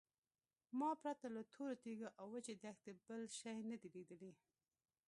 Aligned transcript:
ما 0.79 0.91
پرته 1.03 1.27
له 1.35 1.41
تورو 1.53 1.75
تیږو 1.83 2.07
او 2.19 2.25
وچې 2.33 2.53
دښتې 2.63 2.91
بل 3.07 3.21
شی 3.37 3.55
نه 3.69 3.77
دی 3.81 3.89
لیدلی. 3.95 4.31